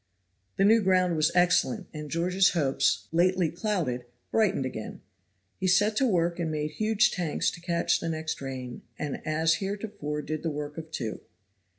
The 0.55 0.65
new 0.65 0.81
ground 0.81 1.15
was 1.15 1.31
excellent, 1.35 1.85
and 1.93 2.09
George's 2.09 2.53
hopes, 2.53 3.07
lately 3.11 3.51
clouded, 3.51 4.05
brightened 4.31 4.65
again. 4.65 5.01
He 5.59 5.67
set 5.67 5.95
to 5.97 6.07
work 6.07 6.39
and 6.39 6.49
made 6.49 6.71
huge 6.71 7.11
tanks 7.11 7.51
to 7.51 7.61
catch 7.61 7.99
the 7.99 8.09
next 8.09 8.41
rain, 8.41 8.81
and 8.97 9.21
as 9.27 9.57
heretofore 9.61 10.23
did 10.23 10.41
the 10.41 10.49
work 10.49 10.79
of 10.79 10.89
two. 10.89 11.21